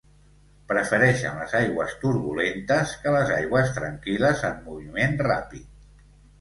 Prefereixen 0.69 1.37
les 1.41 1.53
aigües 1.59 1.93
turbulentes 2.05 2.95
que 3.05 3.15
les 3.19 3.35
aigües 3.37 3.77
tranquil·les 3.79 4.45
en 4.53 4.59
moviment 4.67 5.19
ràpid. 5.33 5.73